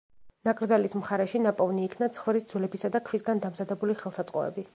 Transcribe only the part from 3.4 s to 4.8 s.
დამზადებული ხელსაწყოები.